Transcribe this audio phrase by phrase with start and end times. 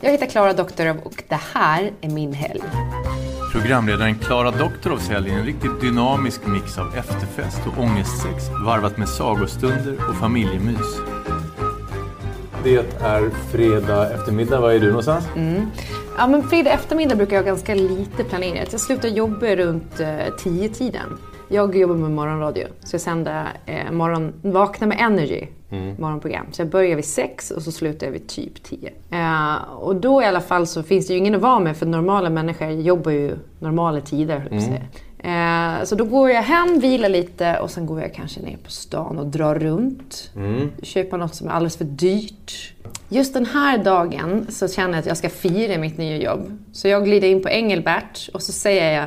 [0.00, 2.62] Jag heter Klara Doktorov och det här är min helg.
[3.52, 9.08] Programledaren Klara Doktorovs helg är en riktigt dynamisk mix av efterfest och ångestsex varvat med
[9.08, 10.96] sagostunder och familjemys.
[12.64, 14.60] Det är fredag eftermiddag.
[14.60, 15.24] Var är du någonstans?
[16.18, 18.72] Ja, men fredag eftermiddag brukar jag ganska lite planerat.
[18.72, 21.18] Jag slutar jobba runt eh, tio tiden.
[21.48, 25.46] Jag jobbar med morgonradio, så jag sänder eh, morgon, Vakna med Energy,
[25.98, 26.46] morgonprogram.
[26.52, 28.92] Så jag börjar vid sex och så slutar jag vid typ tio.
[29.10, 31.86] Eh, och då i alla fall så finns det ju ingen att vara med för
[31.86, 34.82] normala människor jobbar ju normala tider, säga.
[35.18, 38.70] Eh, så då går jag hem, vilar lite och sen går jag kanske ner på
[38.70, 40.30] stan och drar runt.
[40.82, 42.72] Köper något som är alldeles för dyrt.
[43.08, 46.58] Just den här dagen så känner jag att jag ska fira mitt nya jobb.
[46.72, 49.06] Så jag glider in på Engelbert och så säger jag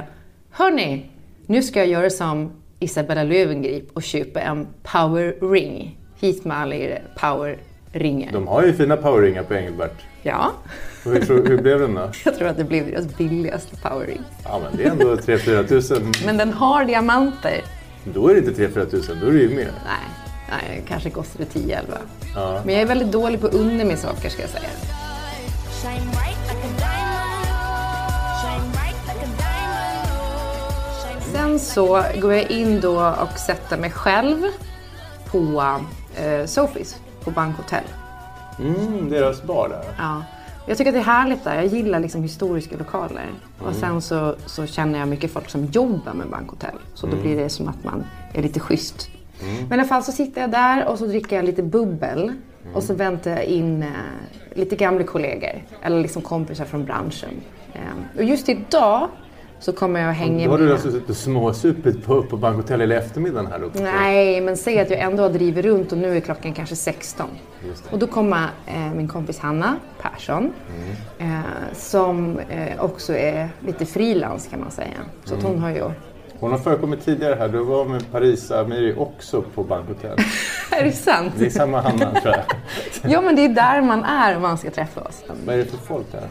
[0.51, 1.05] Hörni,
[1.49, 5.97] nu ska jag göra som Isabella Löwengrip och köpa en power ring.
[6.19, 7.57] Hit med alla era power
[7.91, 8.31] ringar.
[8.33, 9.93] De har ju fina powerringar på Engelbert.
[10.21, 10.51] Ja,
[11.05, 12.09] Och Hur, tror- hur blev den då?
[12.25, 14.21] jag tror att det blev deras billigaste power ring.
[14.43, 16.11] Ja, men det är ändå 3-4 tusen.
[16.25, 17.61] Men den har diamanter.
[18.13, 19.71] Då är det inte 3-4 tusen, då är det ju mer.
[19.85, 20.07] Nej,
[20.49, 21.75] nej kanske kostar det 10-11.
[22.35, 22.61] Ja.
[22.65, 24.69] Men jag är väldigt dålig på att unna mig saker ska jag säga.
[31.39, 34.43] Sen så går jag in då och sätter mig själv
[35.31, 35.63] på
[36.15, 37.83] eh, Sophies på Bankhotell.
[38.59, 39.83] Mm, deras bar där.
[39.97, 40.23] Ja.
[40.67, 41.55] Jag tycker att det är härligt där.
[41.55, 43.25] Jag gillar liksom historiska lokaler.
[43.59, 46.75] Och sen så, så känner jag mycket folk som jobbar med Bankhotell.
[46.93, 49.09] Så då blir det som att man är lite schysst.
[49.69, 52.33] Men i alla fall så sitter jag där och så dricker jag lite bubbel.
[52.73, 53.89] Och så väntar jag in eh,
[54.53, 55.63] lite gamla kollegor.
[55.81, 57.41] Eller liksom kompisar från branschen.
[57.73, 59.07] Eh, och just idag
[59.59, 62.79] så kommer jag att hänga Då har du alltså suttit och småsupit på, på Bankhotell
[62.79, 63.83] hela eftermiddagen här också.
[63.83, 67.27] Nej, men säg att jag ändå har drivit runt och nu är klockan kanske 16.
[67.91, 70.53] Och då kommer eh, min kompis Hanna Persson,
[71.19, 71.39] eh,
[71.73, 74.97] som eh, också är lite frilans kan man säga.
[75.25, 75.83] Så att hon har ju...
[76.39, 77.49] Hon har förekommit tidigare här.
[77.49, 80.17] Du var med Paris Amiri också på Bankhotell.
[80.71, 81.33] är det sant?
[81.37, 82.43] Det är samma Hanna tror jag.
[83.11, 85.23] Ja, men det är där man är om man ska träffa oss.
[85.45, 86.27] Vad är det för folk där?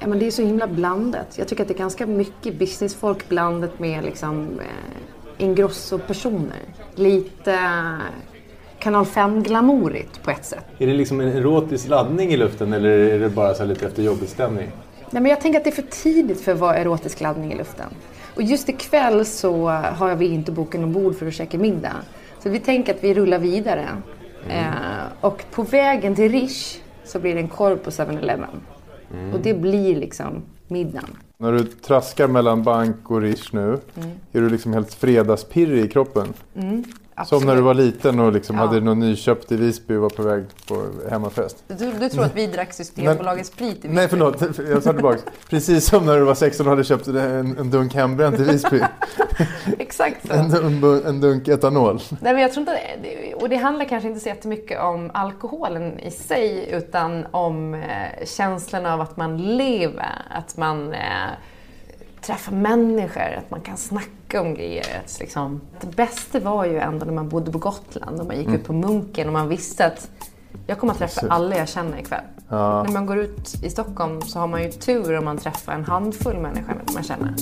[0.00, 1.38] Ja, men det är så himla blandat.
[1.38, 6.62] Jag tycker att det är ganska mycket businessfolk blandat med liksom, eh, Ingrosso-personer.
[6.94, 7.98] Lite eh,
[8.78, 10.64] Kanal 5-glamourigt på ett sätt.
[10.78, 14.02] Är det liksom en erotisk laddning i luften eller är det bara så lite efter
[14.02, 14.68] jobbig stämning?
[15.10, 17.56] Nej, men jag tänker att det är för tidigt för att vara erotisk laddning i
[17.56, 17.86] luften.
[18.34, 21.96] Och just ikväll så har vi inte bokat någon bord för att käka middag.
[22.42, 23.88] Så vi tänker att vi rullar vidare.
[24.48, 24.64] Eh,
[25.20, 28.60] och på vägen till Rish så blir det en korv på 7-Eleven.
[29.32, 31.16] Och det blir liksom middagen.
[31.38, 33.78] När du traskar mellan bank och Rish nu,
[34.32, 36.32] är du liksom helt fredagspirrig i kroppen?
[37.26, 38.66] Som när du var liten och liksom Ja.
[38.66, 41.64] hade något nyköpt i Visby och var på väg på hemmafest.
[41.68, 45.18] Du, du tror att vi drack Systembolagets sprit i Nej förlåt, jag tar tillbaka.
[45.50, 48.80] Precis som när du var 16 och hade köpt en, en dunk hembränt i Visby.
[49.78, 50.32] Exakt så.
[50.34, 52.00] En, en, en dunk etanol.
[52.20, 55.98] Nej, men jag tror inte, det- och det handlar kanske inte så jättemycket om alkoholen
[56.00, 57.80] i sig utan om eh,
[58.26, 60.94] känslan av att man lever, att man
[62.22, 64.84] träffar människor, att man kan snacka om grejer.
[65.04, 68.48] Att liksom, det bästa var ju ändå när man bodde på Gotland och man gick
[68.48, 70.10] ut på Munken och man visste att
[70.66, 72.20] jag kommer att träffa alla jag känner ikväll.
[72.48, 75.84] När man går ut i Stockholm så har man ju tur om man träffar en
[75.84, 77.34] handfull människor man känner.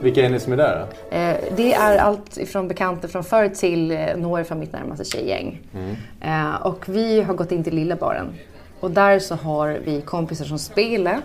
[0.00, 1.16] Vilka är ni som är där då?
[1.16, 5.60] Eh, Det är allt ifrån bekanta från förr till eh, några från mitt närmaste tjejgäng.
[6.20, 8.26] Eh, Och vi har gått in till lilla baren.
[8.80, 11.20] Och där så har vi kompisar som spelar.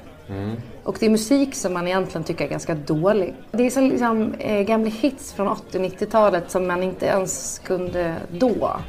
[0.84, 3.36] Och det är musik som man egentligen tycker är ganska dålig.
[3.52, 8.80] Det är så liksom eh, gamla hits från 80-90-talet som man inte ens kunde då.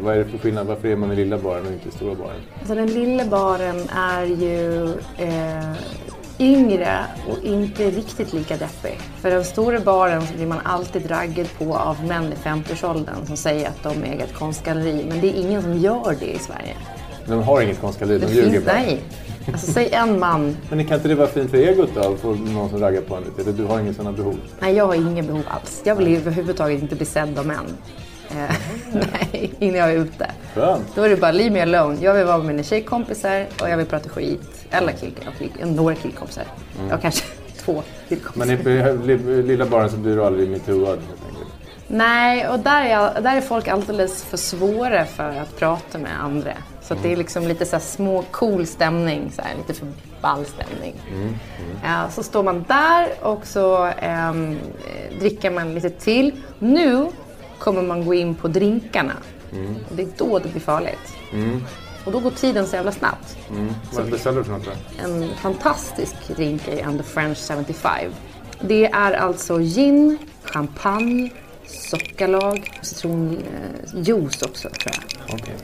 [0.00, 0.66] Vad är det för skillnad?
[0.66, 2.40] Varför är man i lilla baren och inte i stora baren?
[2.58, 5.72] Alltså den lilla baren är ju eh,
[6.38, 6.98] yngre
[7.28, 8.98] och inte riktigt lika deppig.
[9.20, 13.36] För den stora baren så blir man alltid raggad på av män i 50-årsåldern som
[13.36, 15.06] säger att de äger ett konstgalleri.
[15.08, 16.76] Men det är ingen som gör det i Sverige.
[17.26, 18.74] De har inget konstgalleri, de ljuger finns, bara.
[18.74, 19.00] nej.
[19.52, 20.56] Alltså säg en man.
[20.70, 22.16] Men kan inte det vara fint för egot då?
[22.16, 23.52] Få någon som raggar på en lite?
[23.52, 24.36] Du har inga sådana behov?
[24.60, 25.80] Nej, jag har inga behov alls.
[25.84, 27.66] Jag vill överhuvudtaget inte bli sedd av män.
[28.30, 28.36] Eh,
[28.92, 30.30] nej, innan jag är ute.
[30.54, 30.84] Skönt.
[30.94, 31.98] Då är det bara leave me alone.
[32.00, 34.66] Jag vill vara med mina tjejkompisar och jag vill prata skit.
[34.70, 36.44] Eller kill, kill, några killkompisar.
[36.84, 37.24] Jag har kanske
[37.64, 38.92] två killkompisar.
[39.06, 41.48] Men i lilla baren så blir du aldrig metooad helt enkelt.
[41.86, 46.52] Nej, och där är, där är folk alldeles för svåra för att prata med andra.
[46.88, 49.88] Så det är liksom lite så små cool stämning, så här, lite för
[50.20, 50.94] ball stämning.
[51.82, 56.32] Ja, så står man där och så ehm, eh, dricker man lite till.
[56.58, 57.06] Nu
[57.58, 59.14] kommer man gå in på drinkarna.
[59.90, 61.12] Och det är då det blir farligt.
[62.04, 63.36] Och då går tiden så jävla snabbt.
[63.92, 65.04] Vad beställer du för något då?
[65.04, 68.12] En fantastisk drink är The French 75.
[68.60, 71.30] Det är alltså gin, champagne,
[71.66, 75.34] sockerlag, citronjuice också tror jag.
[75.34, 75.54] Okej.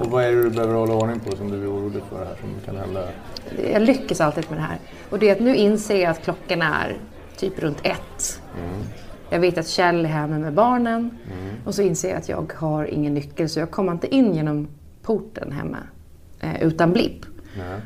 [0.00, 2.34] Och vad är det du behöver hålla ordning på som du är orolig för här
[2.40, 3.08] som kan hända?
[3.72, 4.78] Jag lyckas alltid med det här.
[5.10, 6.96] Och det är att nu inser jag att klockan är
[7.36, 8.40] typ runt ett.
[9.30, 11.10] Jag vet att Kjell är hemma med barnen.
[11.64, 14.68] Och så inser jag att jag har ingen nyckel så jag kommer inte in genom
[15.02, 15.78] porten hemma
[16.40, 17.24] eh, utan blipp.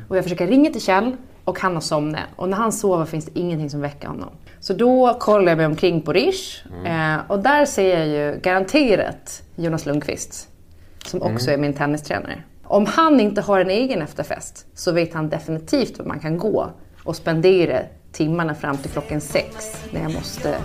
[0.07, 2.21] Och jag försöker ringa till Kjell och han har somnat.
[2.35, 4.29] Och när han sover finns det ingenting som väcker honom.
[4.59, 6.65] Så då kollar jag mig omkring på Rish.
[6.85, 10.47] Eh, och där ser jag ju garanterat Jonas Lundqvist.
[11.05, 12.43] Som också är min tennistränare.
[12.63, 16.69] Om han inte har en egen efterfest så vet han definitivt var man kan gå
[17.03, 17.79] och spendera
[18.11, 19.55] timmarna fram till klockan sex.
[19.91, 20.57] När jag måste,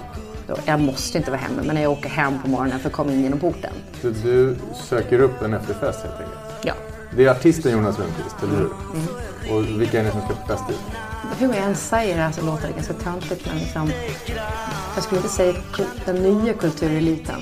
[0.65, 3.13] jag måste inte vara hemma, men när jag åker hem på morgonen för att komma
[3.13, 3.73] in genom porten.
[4.03, 6.39] Så du söker upp en efterfest helt enkelt?
[6.65, 6.75] Ja.
[7.17, 8.71] Det är artisten Jonas Lundqvist, eller hur?
[9.57, 10.81] Och vilka är det som ska på fest dit?
[11.39, 13.91] Hur jag än säger det här så låter det ganska töntigt, men liksom,
[14.95, 15.55] jag skulle inte säga
[16.07, 17.41] den nya kultureliten.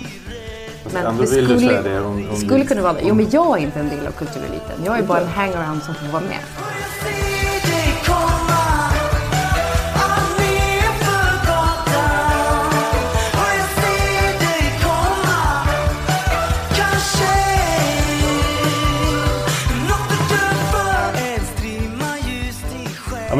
[0.92, 3.00] Men ändå vill du säga det om- om skulle kunna vara det.
[3.04, 4.76] Jo, men jag är inte en del av kultureliten.
[4.84, 6.38] Jag är bara en hangaround som får vara med.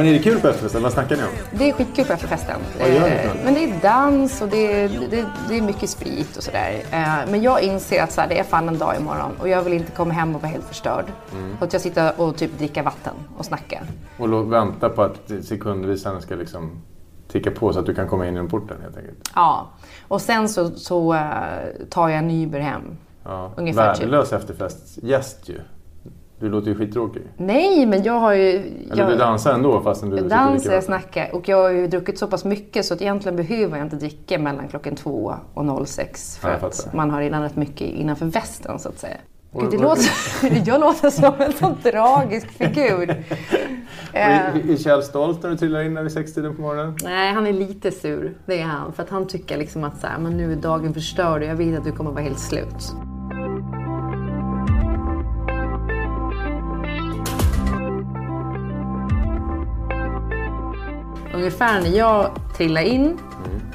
[0.02, 0.82] Men är det kul på efterfesten?
[0.82, 1.28] Vad snackar ni om?
[1.58, 2.60] Det är skitkul på efterfesten.
[2.80, 3.44] Vad gör ni för Eh?
[3.44, 6.82] Men det är dans och det är, det, det är mycket sprit och sådär.
[6.90, 9.62] Eh, Men jag inser att så här, det är fan en dag imorgon och jag
[9.62, 11.04] vill inte komma hem och vara helt förstörd.
[11.32, 11.56] Mm.
[11.58, 13.82] Så att jag sitter och typ dricker vatten och snackar.
[14.18, 16.82] Och vänta på att sekundvisaren ska liksom
[17.28, 19.30] ticka på så att du kan komma in genom porten helt enkelt.
[19.34, 19.70] Ja.
[20.08, 21.20] Och sen så, så eh,
[21.90, 22.82] tar jag en Uber hem.
[23.24, 23.52] Ja.
[23.56, 24.02] Ungefär typ.
[24.02, 25.60] Värdelös efterfestgäst ju.
[26.42, 27.22] Du låter ju skittråkig.
[27.36, 28.48] Nej, men jag har ju...
[28.50, 31.34] Eller jag, du dansar ändå fastän du dansar, jag snackar.
[31.34, 34.38] Och jag har ju druckit så pass mycket så att egentligen behöver jag inte dricka
[34.38, 36.38] mellan klockan två och 06.
[36.38, 36.96] För Ja, jag att fattar.
[36.96, 39.16] man har redan rätt mycket innanför västen så att säga.
[39.60, 40.04] Gud, det låter,
[40.66, 43.24] jag låter som en sån tragisk figur.
[44.14, 46.96] Eh, är, är Kjell stolt när du trillar in där vid sextiden på morgonen?
[47.04, 48.34] nej, han är lite sur.
[48.46, 48.92] Det är han.
[48.92, 51.56] För att han tycker liksom att så här, men nu är dagen förstörd och jag
[51.56, 52.92] vet att du kommer vara helt slut.
[61.42, 63.18] Ungefär när jag trillar in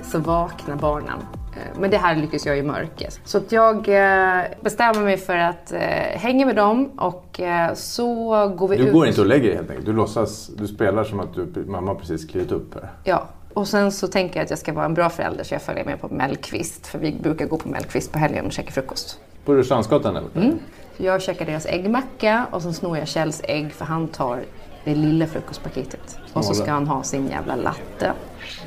[0.03, 1.19] så vaknar barnen.
[1.55, 3.09] Eh, Men det här lyckas jag i mörker.
[3.25, 5.79] Så att jag eh, bestämmer mig för att eh,
[6.19, 7.39] hänga med dem och
[7.73, 8.93] så går vi Du ut.
[8.93, 9.85] går inte och lägger dig helt enkelt.
[9.85, 12.89] Du låtsas, du spelar som att du, mamma precis klivit upp här.
[13.03, 13.23] Ja.
[13.53, 15.85] Och sen så tänker jag att jag ska vara en bra förälder så jag följer
[15.85, 16.87] med på Mellqvist.
[16.87, 19.19] För vi brukar gå på Mellqvist på helgen och käka frukost.
[19.45, 20.29] På Rörstrandsgatan eller?
[20.35, 20.59] Mm.
[20.97, 24.39] Så jag käkar deras äggmacka och sen snor jag Kjells ägg för han tar
[24.87, 26.19] det lilla frukostpaketet.
[26.33, 28.11] Och så ska han ha sin jävla latte.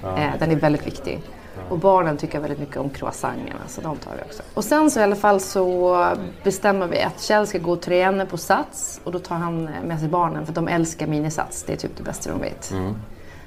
[0.03, 1.23] Eh, den är väldigt viktig.
[1.69, 4.43] Och barnen tycker väldigt mycket om croissanterna så de tar vi också.
[4.55, 6.07] Och sen så i alla fall så
[6.43, 10.01] bestämmer vi att Kjell ska gå och träna på Sats och då tar han med
[10.01, 11.63] sig barnen för de älskar minisats.
[11.63, 12.73] Det är typ det bästa de vet.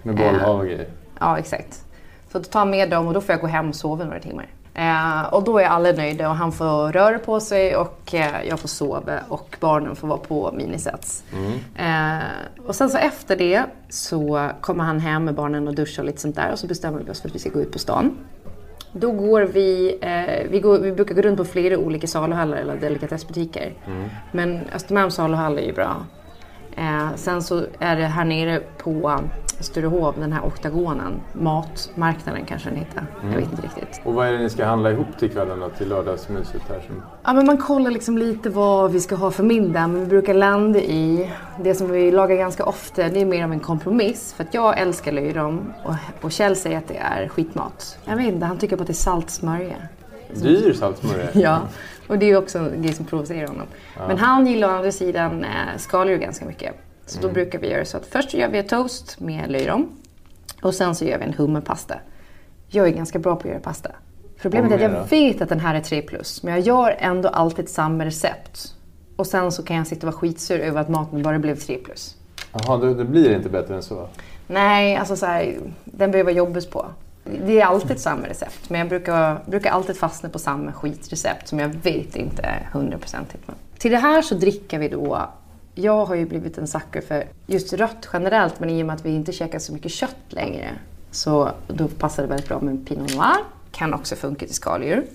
[0.04, 0.88] Med bollhav och grejer.
[1.20, 1.86] Ja, exakt.
[2.32, 4.20] Så då tar han med dem och då får jag gå hem och sova några
[4.20, 4.48] timmar.
[4.76, 8.60] Eh, och då är alla nöjda och han får röra på sig och eh, jag
[8.60, 11.24] får sova och barnen får vara på minisats.
[11.76, 16.08] Eh, och sen så efter det så kommer han hem med barnen och duschar och
[16.08, 17.80] lite sånt där och så bestämmer vi oss för att vi ska gå ut på
[17.80, 18.18] stan.
[18.92, 22.76] Då går vi, eh, vi, går, vi brukar gå runt på flera olika saluhallar eller
[22.76, 23.74] delikatessbutiker.
[24.32, 25.96] Men Östermalms saluhall är ju bra.
[26.78, 29.20] Eh, sen så är det här nere på
[29.60, 33.06] Sturehov, den här oktagonen, matmarknaden kanske den heter.
[33.22, 34.02] Jag vet inte riktigt.
[34.04, 35.70] Och vad är det ni ska handla ihop till kvällen då?
[35.70, 36.84] Till lördagsmyset här?
[36.88, 37.02] Som...
[37.24, 40.34] Ja, men man kollar liksom lite vad vi ska ha för middag, men vi brukar
[40.34, 44.34] landa i det som vi lagar ganska ofta, det är mer av en kompromiss.
[44.34, 47.98] För att jag älskar löjrom och, och Kjell säger att det är skitmat.
[48.06, 49.76] Jag vet inte, han tycker på att det är salt smörja.
[50.42, 51.28] Dyr saltsmörja?
[51.34, 51.62] Ja,
[52.08, 53.68] och det är också en grej som provocerar honom.
[54.08, 56.76] Men han gillar å andra sidan eh, skaldjur ganska mycket.
[57.06, 59.90] Så då brukar vi göra så att först gör vi toast med löjrom.
[60.62, 61.96] Och sen så gör vi en hummerpasta.
[62.68, 63.92] Jag är ganska bra på att göra pasta.
[64.42, 67.30] Problemet är att jag vet att den här är 3 plus, men jag gör ändå
[67.30, 68.76] alltid samma recept.
[69.16, 71.78] Och sen så kan jag sitta och vara skitsur över att maten bara blev 3
[71.78, 72.16] plus.
[72.54, 74.08] Jaha, det, det blir inte bättre än så?
[74.48, 75.56] Nej, alltså så här,
[75.86, 76.86] den behöver jobbas på.
[77.24, 81.60] Det är alltid samma recept, men jag brukar, brukar alltid fastna på samma skitrecept som
[81.60, 83.44] jag vet inte är hundraprocentigt.
[83.78, 85.30] Till det här så dricker vi då,
[85.76, 89.06] jag har ju blivit en sucker för just rött generellt, men i och med att
[89.06, 90.70] vi inte käkar så mycket kött längre
[91.12, 93.36] så då passar det väldigt bra med Pinot Noir.
[93.72, 95.06] Kan också funka till skaldjur.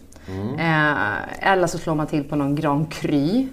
[0.58, 3.46] Eh, eller så slår man till på någon Grand Cru.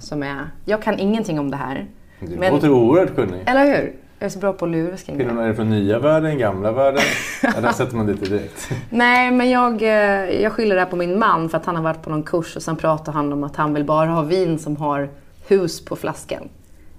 [0.00, 1.86] Som är, jag kan ingenting om det här.
[2.20, 3.42] Du Men- låter oerhört kunnig.
[3.46, 3.94] Eller hur?
[4.22, 5.12] Jag är så bra på att lura det.
[5.22, 7.02] Är det från nya världen, gamla världen?
[7.42, 8.70] ja, där sätter man dit direkt.
[8.90, 11.82] Nej, men jag, eh, jag skyller det här på min man för att han har
[11.82, 14.58] varit på någon kurs och sen pratar han om att han vill bara ha vin
[14.58, 15.08] som har
[15.48, 16.48] hus på flaskan.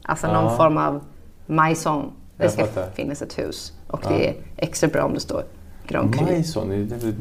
[0.04, 0.58] Alltså någon Ja.
[0.58, 1.02] form av
[1.46, 2.12] maison.
[2.38, 3.74] Det ska finnas ett hus.
[3.88, 5.44] Och det är extra bra om det står
[5.88, 6.26] Grand Cru.
[6.26, 6.70] Majson,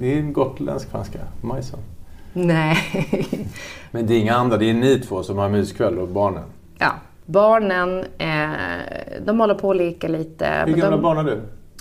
[0.01, 1.19] det är- en gotländsk franska.
[1.43, 1.81] Majson.
[2.33, 2.77] Nej.
[3.91, 6.43] Men det är inga andra, det är ni två som har myskväll och barnen.
[7.31, 10.65] Barnen, eh, de håller på att leka lite.
[10.67, 11.41] Hur gamla de, barn har du?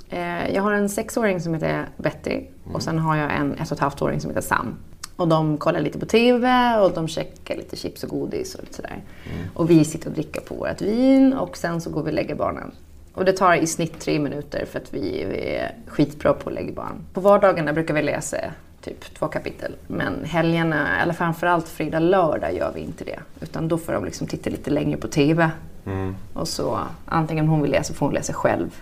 [0.09, 2.75] Eh, jag har en sexåring som heter Betty Mm.
[2.75, 4.75] och sen har jag en ett och ett halvt åring som heter Sam.
[5.15, 8.73] Och de kollar lite på TV och de checkar lite chips och godis och lite
[8.75, 8.91] sådär.
[9.33, 9.47] Mm.
[9.53, 12.35] Och vi sitter och dricker på vårt vin och sen så går vi och lägger
[12.35, 12.71] barnen.
[13.13, 16.55] Och det tar i snitt tre minuter för att vi, vi är skitbra på att
[16.55, 17.05] lägga barn.
[17.13, 18.37] På vardagarna brukar vi läsa
[18.81, 19.75] typ två kapitel.
[19.87, 23.19] Men helgerna, eller framförallt fredag, lördag gör vi inte det.
[23.41, 25.51] Utan då får de liksom titta lite längre på TV.
[25.85, 26.15] Mm.
[26.33, 28.81] Och så antingen hon vill läsa får hon läsa själv.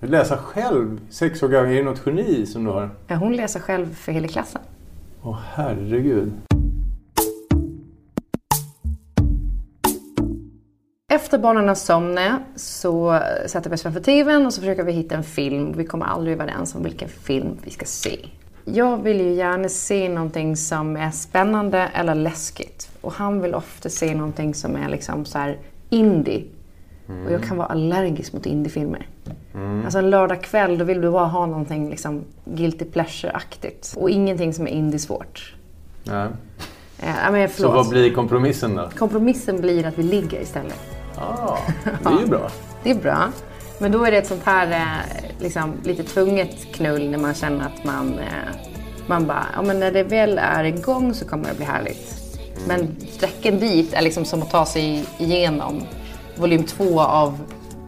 [0.00, 1.70] Du läser själv, sex år gammal.
[1.70, 2.90] Är det något geni som du har?
[3.06, 4.60] Ja, hon läser själv för hela klassen.
[5.22, 6.32] Åh herregud.
[11.12, 15.14] Efter barnen har somnat så sätter vi oss framför TVn och så försöker vi hitta
[15.14, 15.72] en film.
[15.76, 18.18] Vi kommer aldrig överens om vilken film vi ska se.
[18.72, 22.90] Jag vill ju gärna se någonting som är spännande eller läskigt.
[23.00, 25.58] Och han vill ofta se någonting som är liksom så här
[25.90, 26.44] indie.
[27.26, 29.06] Och jag kan vara allergisk mot indiefilmer.
[29.84, 33.94] Alltså en lördagkväll då vill du bara ha någonting liksom guilty pleasure-aktigt.
[33.96, 35.54] Och ingenting som är indie-svårt.
[37.02, 38.88] Eh, ja, men Så vad blir kompromissen då?
[38.98, 40.80] Kompromissen blir att vi ligger istället.
[41.16, 41.58] Ah,
[42.02, 42.50] det är ju bra.
[42.82, 43.28] Det är bra.
[43.80, 47.66] Men då är det ett sånt här eh, liksom, lite tvunget knull när man känner
[47.66, 48.54] att man, eh,
[49.06, 52.14] man bara, ja men när det väl är igång så kommer det bli härligt.
[52.68, 55.82] Men sträcken dit är liksom som att ta sig igenom
[56.36, 57.38] volym två av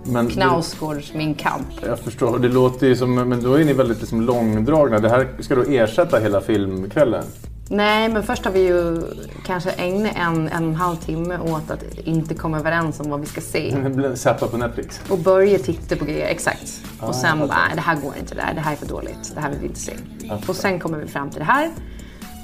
[0.05, 1.67] Men Knausgårds Min kamp.
[1.87, 2.39] Jag förstår.
[2.39, 4.99] Det låter ju som, men då är ni väldigt liksom långdragna.
[4.99, 7.25] Det här ska då ersätta hela filmkvällen?
[7.73, 9.03] Nej, men först har vi ju
[9.47, 13.21] kanske ägnat en, en och en halv timme åt att inte komma överens om vad
[13.21, 13.77] vi ska se.
[14.17, 15.01] Zappa på Netflix?
[15.11, 16.81] Och börja titta på grejer, exakt.
[17.01, 18.87] Ah, och sen bara, "Nej, det här går inte, det här, det här är för
[18.87, 19.93] dåligt, det här vill vi inte se.
[20.49, 21.71] Och sen kommer vi fram till det här.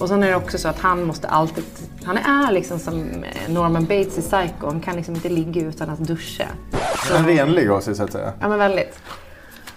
[0.00, 1.64] Och sen är det också så att han måste alltid,
[2.04, 5.98] han är liksom som Norman Bates i Psycho, han kan liksom inte ligga utan att
[5.98, 6.44] duscha.
[7.16, 8.32] En renlig av sig så att säga.
[8.40, 8.98] Ja men väldigt.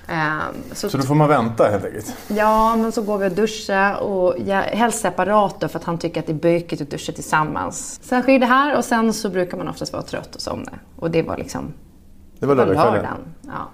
[0.07, 0.39] Ehm,
[0.71, 2.15] så, Så då får man vänta helt enkelt?
[2.27, 5.97] Ja, men så går vi och duschar och ja, helst separat då, för att han
[5.97, 7.99] tycker att det är bökigt att duscha tillsammans.
[8.03, 10.71] Sen sker det här och sen så brukar man oftast vara trött och somna.
[10.99, 11.73] Och det var liksom
[12.39, 13.17] Det var lördagskvällen?
[13.41, 13.69] Ja.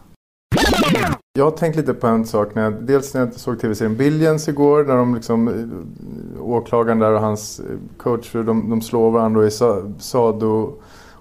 [1.38, 2.56] Jag har tänkt lite på en sak.
[2.56, 4.84] När jag, dels när jag såg tv-serien Billions igår.
[4.84, 7.66] När de liksom, eh, åklagaren där och hans eh,
[7.98, 10.74] coach, de, de slår varandra sa- sado.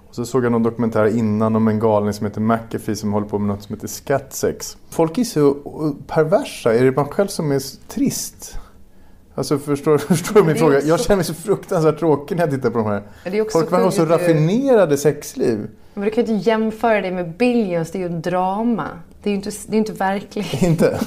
[0.09, 3.27] Och så såg jag någon dokumentär innan om en galning som heter McAfee som håller
[3.27, 4.77] på med något som heter skatsex.
[4.89, 5.53] Folk är så eh,
[6.07, 6.73] perversa.
[6.73, 8.57] Är det man själv som är trist?
[9.35, 10.77] Alltså förstår, förstår du min fråga?
[10.77, 13.01] också- Jag känner mig så fruktansvärt tråkig när jag tittar på de här.
[13.51, 15.67] Folk verkar ha så du- raffinerade sexliv.
[15.93, 18.87] Men du kan ju inte jämföra det med Billions, det är ju ett drama.
[19.23, 20.61] Det är ju inte, det är inte verkligt.
[20.61, 20.99] Inte?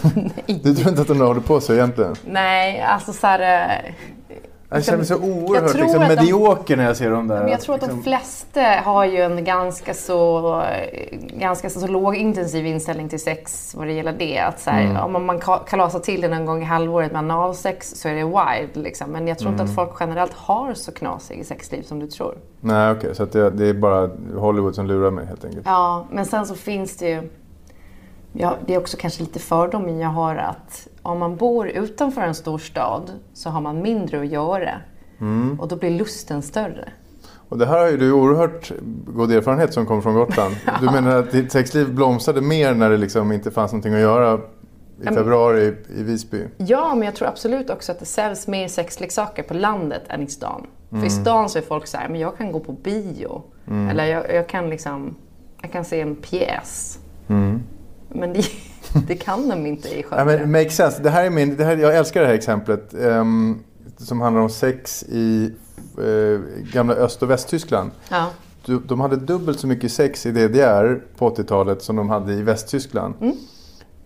[0.47, 2.15] Du tror inte att de håller på så egentligen?
[2.31, 3.95] Nej, alltså så här...
[4.73, 7.41] Jag känner mig så oerhört liksom, medioker när jag ser dem där.
[7.41, 10.63] Men jag tror att de liksom, flesta har ju en ganska så,
[11.39, 14.39] ganska så, så lågintensiv inställning till sex vad det gäller det.
[14.39, 17.91] Att så här, Om man ka- kalasar till det någon gång i halvåret med analsex
[17.91, 18.85] så är det wild.
[18.85, 19.11] Liksom.
[19.11, 22.35] Men jag tror inte att folk generellt har så knasig sexliv som du tror.
[22.61, 25.63] Nej okej, så att det, det är bara Hollywood som lurar mig helt enkelt.
[25.67, 27.31] Ja, men sen så finns det ju...
[28.33, 32.35] Ja, det är också kanske lite fördom jag har att om man bor utanför en
[32.35, 34.81] stor stad så har man mindre att göra.
[35.59, 36.89] Och då blir lusten större.
[37.49, 38.73] Och det här har ju du oerhört
[39.07, 40.57] god erfarenhet som kommer från Gotland.
[40.81, 44.41] Du menar att ditt sexliv blomstrade mer när det liksom inte fanns någonting att göra
[45.03, 46.45] i februari i, Visby?
[46.57, 50.27] Ja, men jag tror absolut också att det säljs mer sexleksaker på landet än i
[50.27, 50.67] stan.
[50.91, 53.43] För i stan så är folk så här, men jag kan gå på bio.
[53.91, 55.15] Eller jag, jag kan liksom,
[55.63, 56.99] jag kan se en pjäs.
[58.09, 58.45] Men det,
[59.07, 60.39] det kan de inte i Ja, Skövde.
[60.39, 61.03] men makes sense.
[61.03, 62.95] Det här är min, det här, jag älskar det här exemplet.
[62.95, 63.59] ehm,
[63.99, 65.53] som handlar om sex i
[65.99, 66.41] eh,
[66.73, 67.91] gamla Öst och Västtyskland.
[68.11, 68.27] Ja.
[68.65, 72.43] Du- De hade dubbelt så mycket sex i DDR på 80-talet som de hade i
[72.43, 73.15] Västtyskland.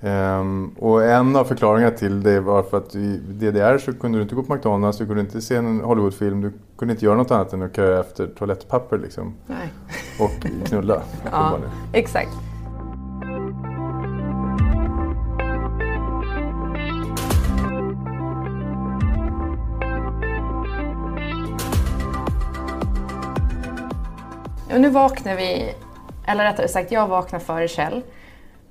[0.01, 4.23] Ehm, och en av förklaringarna till det var för att i DDR så kunde du
[4.23, 7.31] inte gå på McDonalds, du kunde inte se en Hollywoodfilm, du kunde inte göra något
[7.31, 9.35] annat än att köa efter toalettpapper liksom.
[9.47, 9.73] Nej.
[10.21, 11.03] Och knulla.
[11.33, 11.59] Ja,
[11.93, 12.31] exakt.
[24.75, 25.75] Och nu vaknar vi,
[26.27, 28.03] eller rättare sagt jag vaknar före Kjell.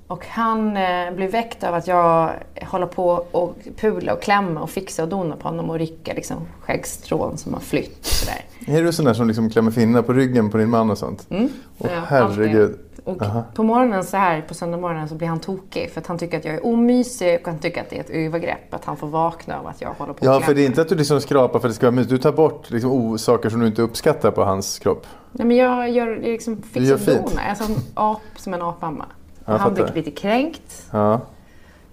[0.08, 2.30] Och han eh, blir väckt av att jag
[2.62, 6.38] håller på och pula och klämma och fixa och dona på honom och rycka liksom,
[6.62, 8.00] skäggstrån som har flytt.
[8.00, 8.46] och Sådär.
[8.78, 11.28] Är du sån där som liksom klämmer finnar på ryggen på din man och sånt?
[11.30, 11.50] Mm.
[11.78, 12.80] Åh, Ja, herregud.
[13.04, 13.44] Och Aha.
[13.56, 16.38] på morgonen så här, på söndag morgonen så blir han tokig för att han tycker
[16.38, 19.08] att jag är omysig och han tycker att det är ett övergrepp att han får
[19.08, 20.46] vakna av att jag håller på och Ja, klämmer.
[20.46, 22.10] för det är inte att du liksom skrapar för att det ska vara mysigt.
[22.10, 25.06] Du tar bort liksom saker som du inte uppskattar på hans kropp.
[25.34, 27.44] Nej men jag gör jag liksom fixar donar.
[27.44, 29.06] Jag är som, ap, som en apmamma.
[29.46, 30.88] Och han blir lite kränkt.
[30.92, 31.22] Ja.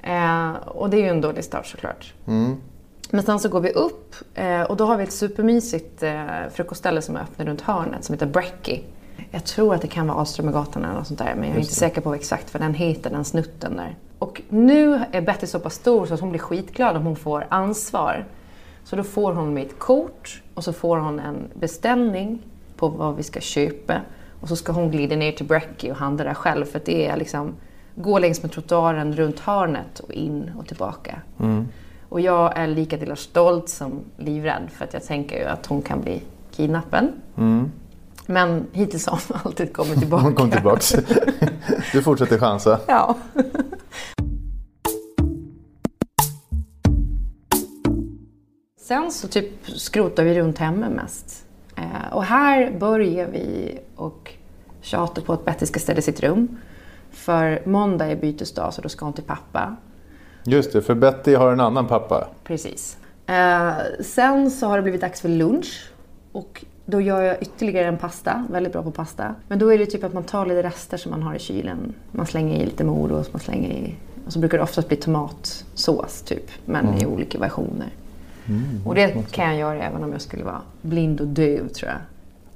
[0.03, 2.15] Eh, och det är ju en dålig start såklart.
[2.27, 2.57] Mm.
[3.11, 7.03] Men sen så går vi upp eh, och då har vi ett supermysigt eh, frukostställe
[7.03, 8.83] som är öppet runt hörnet som heter Breckie.
[9.31, 11.75] Jag tror att det kan vara Alströmergatan eller något sånt där men jag är inte
[11.75, 13.97] säker på exakt för den heter den snutten där.
[14.19, 17.47] Och nu är Betty så pass stor så att hon blir skitglad om hon får
[17.49, 18.25] ansvar.
[18.85, 22.43] Så då får hon mitt kort och så får hon en beställning
[22.81, 24.01] på vad vi ska köpa.
[24.41, 27.17] Och så ska hon glida ner till Breckie och handla där själv för det är
[27.17, 27.55] liksom
[27.95, 31.21] gå längs med trottoaren runt hörnet och in och tillbaka.
[32.09, 35.83] Och jag är lika delar stolt som livrädd för att jag tänker ju att hon
[35.83, 37.13] kan bli kidnappen.
[38.27, 40.25] Men hittills har hon alltid kommit tillbaka.
[40.25, 40.95] Hon kom tillbaks.
[41.93, 42.81] Du fortsätter chansa.
[42.89, 43.17] Ja.
[48.81, 51.45] Sen så typ skrotar vi runt hemma mest.
[51.81, 54.33] Eh, och här börjar vi och
[54.81, 56.59] tjata på att Betty ska ställa sitt rum.
[57.11, 59.77] För måndag är bytesdag så då ska hon till pappa.
[60.45, 62.29] Just det, för Betty har en annan pappa.
[62.45, 62.99] Precis.
[63.27, 65.91] Eh, sen så har det blivit dags för lunch.
[66.33, 68.47] Och då gör jag ytterligare en pasta.
[68.51, 69.35] Väldigt bra på pasta.
[69.49, 71.95] Men då är det typ att man tar lite rester som man har i kylen.
[72.13, 73.95] Man slänger i lite morot, man slänger i...
[74.27, 76.51] Och så brukar det oftast bli tomatsås typ.
[76.65, 77.89] Men i olika versioner.
[78.85, 81.99] Och det kan jag göra även om jag skulle vara blind och döv tror jag.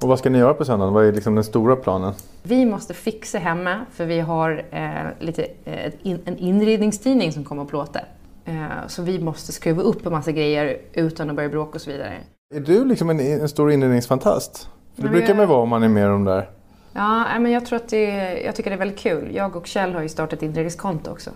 [0.03, 0.95] Och vad ska ni göra på söndagen?
[0.95, 2.13] Vad är liksom den stora planen?
[2.43, 7.63] Vi måste fixa hemma för vi har eh, lite, eh, in, en inredningstidning som kommer
[7.63, 8.01] att plåta.
[8.45, 8.55] Eh,
[8.87, 12.13] så vi måste skruva upp en massa grejer utan att börja bråka och så vidare.
[12.55, 14.69] Är du liksom en, en stor inredningsfantast?
[14.95, 16.49] För det Nej, brukar jag- man vara om man är med om där.
[16.93, 19.35] Ja, men jag tror att det, jag tycker det är väldigt kul.
[19.35, 21.31] Jag och Kjell har ju startat ett inredningskonto också.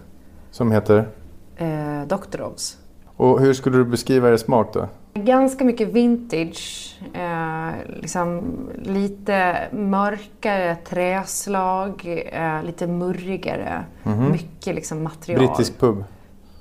[0.51, 1.09] Som heter?
[1.57, 2.79] Eh, Doctorovs.
[3.19, 4.89] Och hur skulle du beskriva er smak då?
[5.15, 8.43] Ganska mycket vintage, eh, liksom
[8.83, 13.85] lite mörkare träslag, eh, lite murrigare.
[14.31, 15.47] Mycket liksom material.
[15.47, 16.05] Brittisk pub?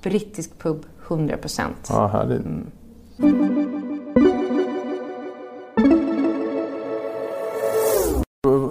[0.04, 1.88] Brittisk pub, 100 procent.
[1.90, 2.42] Ja, härligt.
[3.18, 3.67] Och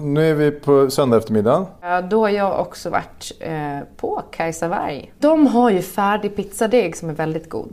[0.02, 1.66] Nu är vi på söndag eftermiddag.
[1.80, 5.12] Ja, Då har jag också varit eh, på Kajsa Warg.
[5.18, 7.72] De har ju färdig pizzadeg som är väldigt god.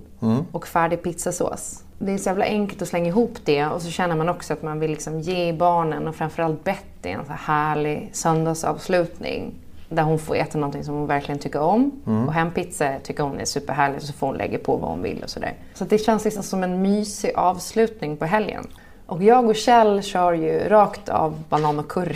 [0.51, 1.83] Och färdig pizzasås.
[1.99, 4.63] Det är så jävla enkelt att slänga ihop det och så känner man också att
[4.63, 9.53] man vill liksom ge barnen och framförallt Betty en så här härlig söndagsavslutning.
[9.89, 11.91] Där hon får äta någonting som hon verkligen tycker om.
[12.27, 15.29] Och hempizza tycker hon är superhärlig så får hon lägga på vad hon vill och
[15.29, 15.53] sådär.
[15.73, 18.67] Så det känns liksom som en mysig avslutning på helgen.
[19.05, 22.15] Och jag och Kjell kör ju rakt av banan och curry.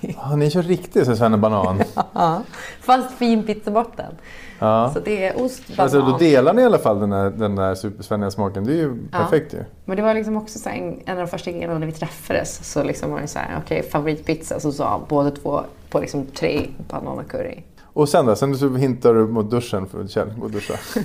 [0.00, 1.82] Ja, ni kör riktigt banan.
[2.12, 2.42] Ja,
[2.80, 4.14] fast fin pizzabotten.
[4.58, 4.90] Ja.
[4.94, 5.82] Så det är ost, banan.
[5.82, 8.64] Alltså, då delar ni i alla fall den där, den där supersvenniga smaken.
[8.64, 9.64] Det är ju perfekt ju.
[9.84, 12.72] Men det var liksom också så en, en av de första grejerna när vi träffades.
[12.72, 14.60] Så liksom var det så här, okej favoritpizza.
[14.60, 17.62] Så sa båda två på liksom tre banan och curry.
[17.82, 18.36] Och sen då?
[18.36, 20.74] Sen så hintar du mot duschen för Kjell, gå och duscha.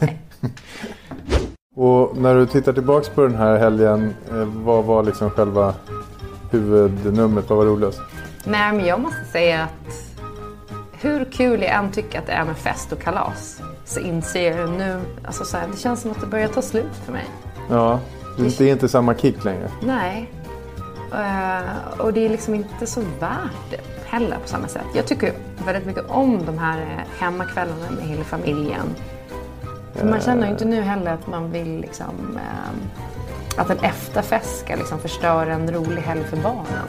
[0.00, 0.18] Nej.
[1.76, 5.74] Och när du tittar tillbaks på den här helgen, eh, vad var liksom själva
[6.50, 7.50] huvudnumret?
[7.50, 8.00] Vad var roligast?
[8.44, 9.94] Nej men jag måste säga att
[10.92, 13.60] hur kul jag än tycker att det är med fest och kalas.
[13.84, 16.96] Så inser jag nu, alltså så här, det känns som att det börjar ta slut
[17.04, 17.24] för mig.
[17.70, 18.00] Ja,
[18.38, 19.70] det är inte samma kick längre.
[19.82, 20.30] Nej.
[21.12, 24.86] Eh, och det är liksom inte så värt det heller på samma sätt.
[24.94, 25.32] Jag tycker
[25.66, 28.86] väldigt mycket om de här eh, hemmakvällarna med hela familjen.
[29.96, 34.60] För man känner ju inte nu heller att man vill liksom, eh, att en efterfest
[34.60, 36.88] ska liksom förstöra en rolig helg för barnen.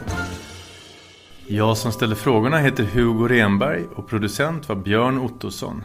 [1.48, 5.84] Jag som ställer frågorna heter Hugo Renberg och producent var Björn Ottosson.